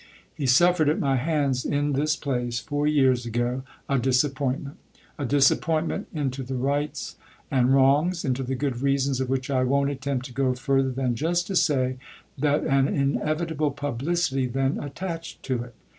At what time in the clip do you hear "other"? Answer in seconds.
10.09-10.15